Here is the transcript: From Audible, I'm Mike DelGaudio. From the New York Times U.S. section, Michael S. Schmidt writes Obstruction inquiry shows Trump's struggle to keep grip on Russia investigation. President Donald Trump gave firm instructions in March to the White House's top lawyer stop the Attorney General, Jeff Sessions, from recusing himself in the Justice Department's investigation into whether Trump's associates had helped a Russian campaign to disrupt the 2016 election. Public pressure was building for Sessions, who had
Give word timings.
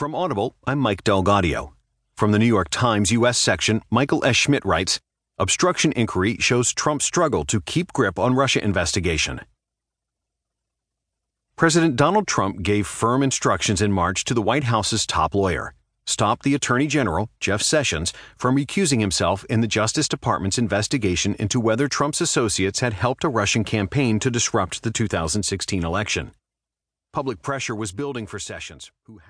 From 0.00 0.14
Audible, 0.14 0.56
I'm 0.66 0.78
Mike 0.78 1.04
DelGaudio. 1.04 1.72
From 2.14 2.32
the 2.32 2.38
New 2.38 2.46
York 2.46 2.70
Times 2.70 3.12
U.S. 3.12 3.36
section, 3.36 3.82
Michael 3.90 4.24
S. 4.24 4.34
Schmidt 4.34 4.64
writes 4.64 4.98
Obstruction 5.36 5.92
inquiry 5.92 6.38
shows 6.38 6.72
Trump's 6.72 7.04
struggle 7.04 7.44
to 7.44 7.60
keep 7.60 7.92
grip 7.92 8.18
on 8.18 8.34
Russia 8.34 8.64
investigation. 8.64 9.42
President 11.54 11.96
Donald 11.96 12.26
Trump 12.26 12.62
gave 12.62 12.86
firm 12.86 13.22
instructions 13.22 13.82
in 13.82 13.92
March 13.92 14.24
to 14.24 14.32
the 14.32 14.40
White 14.40 14.64
House's 14.64 15.04
top 15.04 15.34
lawyer 15.34 15.74
stop 16.06 16.44
the 16.44 16.54
Attorney 16.54 16.86
General, 16.86 17.28
Jeff 17.38 17.60
Sessions, 17.60 18.14
from 18.38 18.56
recusing 18.56 19.00
himself 19.00 19.44
in 19.50 19.60
the 19.60 19.68
Justice 19.68 20.08
Department's 20.08 20.56
investigation 20.56 21.34
into 21.38 21.60
whether 21.60 21.88
Trump's 21.88 22.22
associates 22.22 22.80
had 22.80 22.94
helped 22.94 23.22
a 23.22 23.28
Russian 23.28 23.64
campaign 23.64 24.18
to 24.20 24.30
disrupt 24.30 24.82
the 24.82 24.90
2016 24.90 25.84
election. 25.84 26.30
Public 27.12 27.42
pressure 27.42 27.74
was 27.74 27.90
building 27.90 28.24
for 28.24 28.38
Sessions, 28.38 28.92
who 29.02 29.18
had 29.18 29.28